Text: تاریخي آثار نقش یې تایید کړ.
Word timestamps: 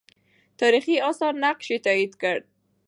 تاریخي 0.59 0.95
آثار 1.09 1.33
نقش 1.43 1.65
یې 1.73 1.79
تایید 1.85 2.13
کړ. 2.21 2.37